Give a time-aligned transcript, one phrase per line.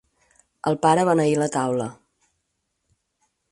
[0.71, 1.89] El pare beneí la taula.